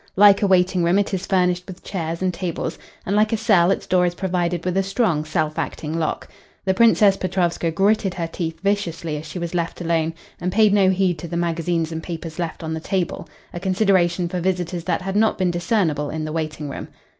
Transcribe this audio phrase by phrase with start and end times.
[0.15, 3.69] Like a waiting room it is furnished with chairs and tables, and like a cell
[3.69, 6.27] its door is provided with a strong, self acting lock.
[6.65, 10.89] The Princess Petrovska gritted her teeth viciously as she was left alone, and paid no
[10.89, 15.03] heed to the magazines and papers left on the table a consideration for visitors that
[15.03, 16.87] had not been discernible in the waiting room.